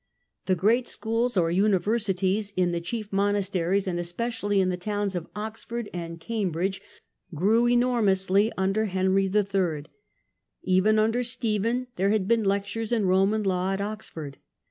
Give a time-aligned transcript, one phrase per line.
[0.47, 5.27] The great schools or universities, in the chief monasteries, and especially in the towns of
[5.35, 6.81] Oxford and Cambridge,
[7.35, 9.85] grew enormously under Henry III.
[10.63, 14.39] Even under Stephen there had been lectures in Roman law at Oxford.